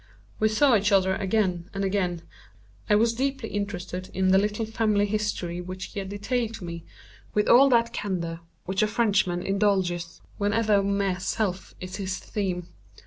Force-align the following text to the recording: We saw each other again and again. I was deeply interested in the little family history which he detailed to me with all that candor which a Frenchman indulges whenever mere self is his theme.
We 0.39 0.49
saw 0.49 0.75
each 0.75 0.91
other 0.91 1.13
again 1.15 1.69
and 1.75 1.83
again. 1.85 2.23
I 2.89 2.95
was 2.95 3.13
deeply 3.13 3.49
interested 3.49 4.09
in 4.15 4.29
the 4.29 4.39
little 4.39 4.65
family 4.65 5.05
history 5.05 5.61
which 5.61 5.85
he 5.93 6.03
detailed 6.03 6.55
to 6.55 6.63
me 6.65 6.85
with 7.35 7.47
all 7.47 7.69
that 7.69 7.93
candor 7.93 8.39
which 8.65 8.81
a 8.81 8.87
Frenchman 8.87 9.43
indulges 9.43 10.19
whenever 10.39 10.81
mere 10.81 11.19
self 11.19 11.75
is 11.79 11.97
his 11.97 12.17
theme. 12.17 12.69